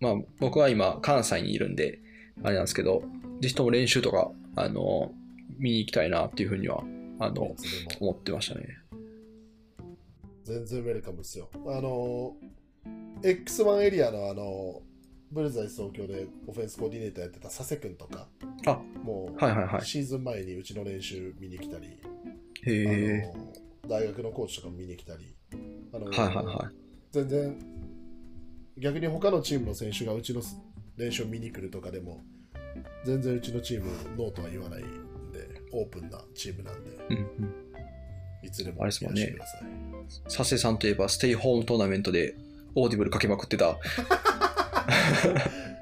[0.00, 2.00] まあ、僕は今、関西にいるんで、
[2.42, 3.02] あれなんですけど、
[3.40, 5.12] ぜひとも練習とか、あの、
[5.58, 6.82] 見に行きたいなっていうふうには、
[7.20, 7.54] あの
[8.00, 8.78] 思ってましたね。
[10.44, 12.36] 全然ウェルカムですよあの
[13.22, 14.82] X1 エリアのあの
[15.32, 18.28] ブルーザイス東京でオフェンスコーディネーターやってた佐世君とか
[18.66, 19.84] あ、もう、はいはいはい。
[19.84, 21.98] シーズン前にうちの練習見に来たり、
[22.66, 23.32] へ
[23.88, 25.34] 大学のコーチとかも見に来たり、
[25.92, 26.74] あのはいはいはい。
[27.10, 27.58] 全然
[28.78, 30.42] 逆に他のチームの選手がうちの
[30.96, 32.22] 練習を見に来るとかでも
[33.04, 34.84] 全然うちのチームノーとは言わないん
[35.32, 37.54] でオープンなチームなんでうんうん。
[38.42, 39.36] いつでもあれですもんね
[40.24, 42.36] 佐世さんといえば、ステイホームトーナメントで
[42.74, 43.78] オーディブルかけまくってた。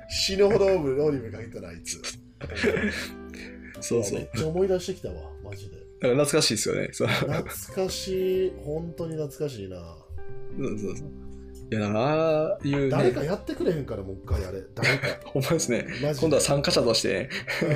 [0.08, 2.00] 死ぬほどオーディブルかけたなあいつ
[3.80, 4.28] そうそうめっ。
[4.36, 6.88] ちゃ思い出してきたわマジで懐かしいですよね。
[6.92, 7.44] 懐
[7.86, 11.08] かしい本当に懐かしいなそうそうそう。
[11.72, 14.60] いや、ああいう、ね、誰かやってくれへんからもう一回やれ。
[14.74, 15.20] 誰か。
[15.24, 15.86] ほんまですね。
[16.20, 17.30] 今度は参加者として。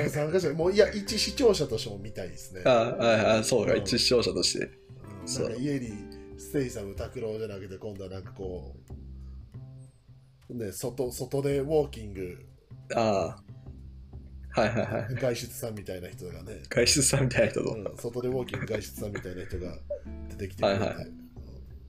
[0.09, 0.53] 参加者。
[0.53, 2.61] もういや一視聴者としても見たいですね。
[2.65, 3.79] ああ、あそうか、うん。
[3.79, 4.65] 一視聴者として。
[4.65, 5.27] うん。
[5.27, 5.49] そう。
[5.49, 5.91] なんか家に
[6.37, 8.75] ステイサム拓郎じゃなくて今度はなんかこ
[10.49, 12.37] うね外外でウォーキング。
[12.93, 13.35] あ
[14.55, 14.61] あ。
[14.61, 15.15] はいはいはい。
[15.15, 17.73] 外出さんみたいな人がね、外出さんみたいな人と。
[17.73, 17.97] うん。
[17.97, 19.75] 外でウォーキング外出さんみたいな人が
[20.29, 20.79] 出てきてくれて。
[20.83, 21.05] はいはい。
[21.05, 21.26] うん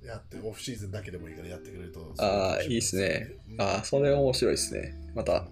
[0.08, 3.32] やってオフシーズンだけでもいいからやってくれるとああ、いいっすね。
[3.58, 4.94] ああ、それ面白いですね。
[5.14, 5.46] また、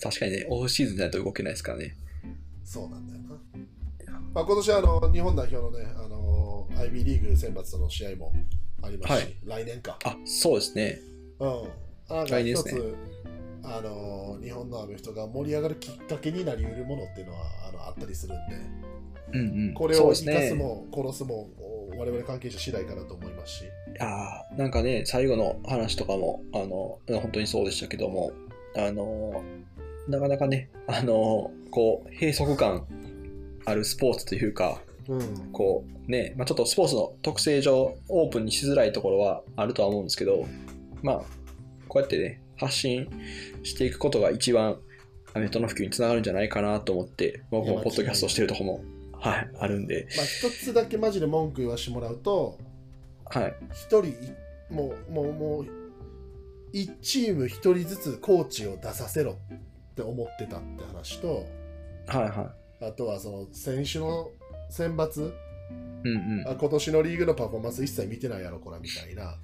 [0.00, 1.96] 確かにね、オフシーズンじゃないと動けないですからね。
[2.64, 8.32] そうなんだよな、まあ、今年はあの日本代表のねあの IB リーグ選抜の試合も
[8.82, 11.00] ありますし、はい来年かあ、そうですね。
[11.38, 12.80] うん、来年ですね
[13.62, 18.56] あの日本のアメフトが盛り上がるきっかけになりうるものっていうのはあのあったりするんで、
[19.32, 19.74] うんうん。
[19.74, 20.54] これを生かすね。
[20.54, 21.48] も殺すも
[21.96, 23.64] 我々関係者次第かなと思いますし、
[24.00, 28.32] ああ、なんかね、最後の話とかも、あの、本当にそうでしたけども、
[28.76, 29.42] あの、
[30.08, 32.86] なかなかね、あの、こう、閉塞感
[33.64, 40.46] あるスポーツというか、うん、こう、ね、まあちょっとスポーツの特性上、オープンにしづらいところはあるとは思うんですけど、
[41.02, 41.22] まあ、
[41.88, 43.08] こうやってね、発信
[43.62, 44.78] していくことが一番、
[45.34, 48.80] アメフトの普及につながるんじゃないかなと思って、僕もポッドキャストしてるとこも、
[49.30, 52.58] はい、あるんで、まあ一つだけマジで文句言わしてもらうと、
[53.24, 53.56] はい。
[53.72, 54.14] 一人い
[54.70, 55.66] もうもうもう
[56.72, 61.46] 一チーム一人ずつコーチを出させろって思ってたって話と、
[62.06, 62.52] はいは
[62.82, 64.30] あとはその選手の
[64.70, 65.32] 選抜、い。
[66.04, 66.48] うんうん。
[66.48, 69.38] あ今年のリーグのパフォーマンス一切見てないやろこらみたいな。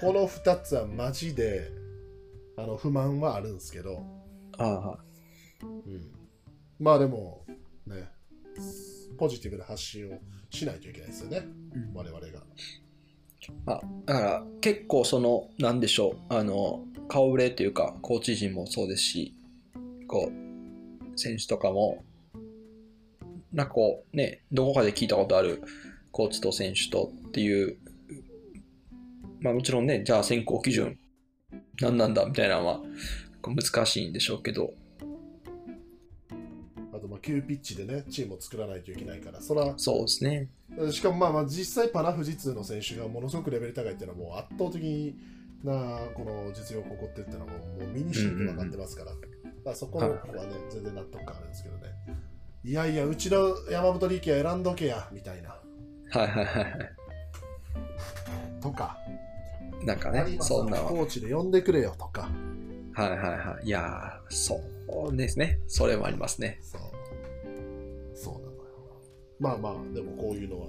[0.00, 1.70] この2つはマジで
[2.56, 4.02] あの不満はあるんですけど、
[4.56, 4.98] ああは
[5.62, 6.10] うん、
[6.78, 7.44] まあでも
[7.86, 8.10] ね
[9.18, 10.18] ポジティブな発信を
[10.50, 11.94] しないといけないですよね、うん。
[11.94, 12.42] 我々が。
[13.64, 16.34] まあ、だから結構そのなんでしょう。
[16.34, 19.34] あの顔ぶれというかコーチ陣もそうですし
[20.06, 22.04] こう選手とかも
[23.52, 25.62] なんかこうねどこかで聞いたことある
[26.12, 27.78] コーチと選手とっていう
[29.40, 30.98] まあもちろんねじゃあ選考基準
[31.80, 32.80] 何なんだみたいなのは
[33.42, 34.74] 難しいんでしょうけど
[37.18, 40.48] 急ピッチでねチームを作らないといけないからそらそうですね。
[40.90, 45.16] しかもまあまあ実際パナ富士通の選手がものすごくレベル高いっていうのはもう圧倒的
[45.64, 45.72] な
[46.14, 49.12] この実力を誇ってるっていうのはもうもう身にしみて分かってますから,、
[49.64, 50.16] まあそこはね
[50.70, 51.82] 全然納得感あるんですけどね。
[52.64, 55.50] いやいやうちの山本力也選んどけやみたいな。
[56.10, 56.74] はいはいはいはい。
[58.60, 58.98] とか。
[59.84, 62.28] なんかねそんなコーチで呼んでくれよとか。
[62.94, 63.66] はいはいはい。
[63.66, 64.60] いやーそ
[65.10, 65.60] うですね。
[65.68, 66.58] それもありますね。
[66.62, 66.80] そう
[69.38, 70.66] まあまあでもこういうのは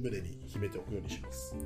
[0.00, 1.54] 胸に秘めておくようにします。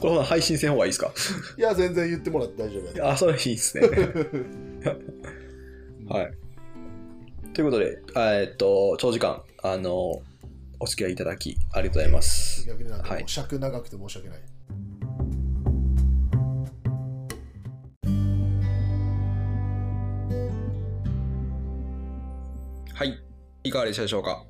[0.00, 1.12] この配信せん方がいいですか？
[1.58, 3.86] いや全然言ってもらって大丈夫やあ、それいいですね。
[6.08, 6.32] はい。
[7.52, 10.22] ということで、あえっと、長時間、あの、
[10.80, 12.66] お付き合いいただき、ありがとうございます。
[12.66, 13.24] 逆になんはい。
[13.24, 14.38] う尺長くて申し訳ない、
[22.94, 23.18] はい、
[23.64, 24.44] いかがでしたでしょうか？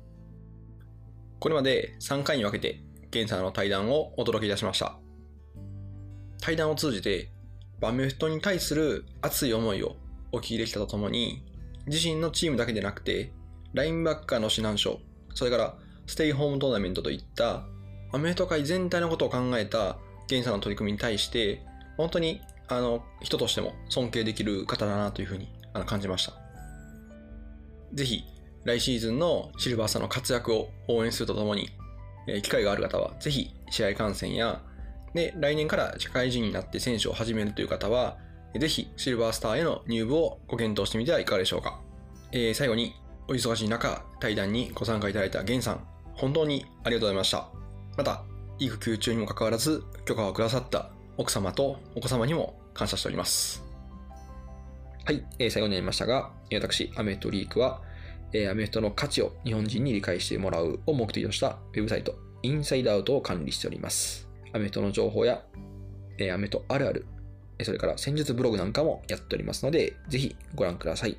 [1.39, 4.97] これまで3回に分けて、ゲンさんの対談をお届けいたしました。
[6.41, 7.31] 対談を通じて、
[7.79, 9.97] バメフトに対する熱い思いを
[10.31, 11.45] お聞きできたとともに、
[11.85, 13.31] 自身のチームだけでなくて、
[13.73, 14.99] ラインバッカーの指南書、
[15.35, 17.65] それからステイホームトーナメントといった、
[18.11, 19.97] アメフト界全体のことを考えた
[20.27, 21.61] ゲンさんの取り組みに対して、
[21.97, 26.33] 本当にあの人としても尊敬できる方だなというふうにあの感じました。
[27.93, 28.23] ぜひ
[28.65, 31.69] 来シーズンのシルバーさんの活躍を応援するとともに、
[32.27, 34.61] え機会がある方はぜひ試合観戦や、
[35.13, 38.17] で、来年から社会人になって選手を始めるという方は、
[38.59, 41.79] ぜひシルバースターへの入部をご検討してみてはいかがでしょうか。
[42.31, 42.93] えー最後に、
[43.27, 47.47] お忙しい中、対談にご参加いただいたゲンさん、本当にありがとうございました。
[47.97, 48.23] また、
[48.59, 53.63] 育休中にもかかわらず許可をくださった奥様とお子様にも感謝しております。
[55.05, 57.81] はい、えー最後になりましたが、私、アメトリークは、
[58.33, 64.27] えーアメフトの価値を日本人に理解してもらうを目的としたウェブサイト、インサイドアウトを管理しております。
[64.53, 65.43] アメフトの情報や、
[66.17, 67.05] えーアメフトあるある、
[67.61, 71.17] それから戦術ブログなんかもやっておりますので、ぜひご覧ください。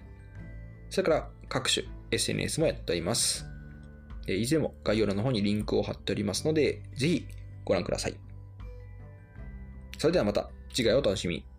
[0.90, 3.46] それから各種 SNS もやっております。
[4.26, 7.26] えーいずれも概要欄の方にリンクを貼っておりますので、ぜひ
[7.64, 8.14] ご覧ください。
[9.98, 11.53] それではまた次回お楽しみに。